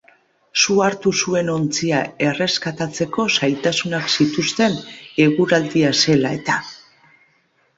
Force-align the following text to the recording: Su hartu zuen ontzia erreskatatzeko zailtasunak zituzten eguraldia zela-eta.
Su 0.61 0.75
hartu 0.83 1.11
zuen 1.17 1.51
ontzia 1.55 1.99
erreskatatzeko 2.27 3.25
zailtasunak 3.41 4.09
zituzten 4.23 4.79
eguraldia 5.27 5.93
zela-eta. 6.07 6.61